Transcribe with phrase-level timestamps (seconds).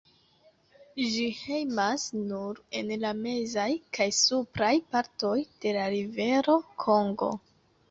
[1.15, 3.67] Ĝi hejmas nur en la mezaj
[3.99, 7.33] kaj supraj partoj de la rivero Kongo.